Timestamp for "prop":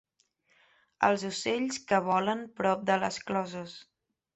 2.63-2.91